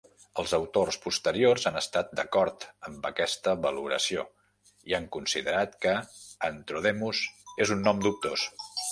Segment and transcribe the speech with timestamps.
[0.41, 4.23] Els autors posteriors han estat d'acord amb aquesta valoració
[4.91, 5.93] i han considerat que
[6.49, 7.21] "Antrodemus"
[7.67, 8.47] és un nom dubtós.